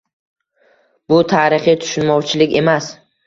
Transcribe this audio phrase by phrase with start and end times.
[1.13, 2.89] Bu tarixiy tushunmovchilik emas